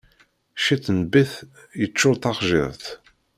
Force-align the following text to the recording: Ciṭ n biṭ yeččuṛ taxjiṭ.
Ciṭ 0.63 0.85
n 0.97 0.99
biṭ 1.11 1.31
yeččuṛ 1.81 2.15
taxjiṭ. 2.17 2.83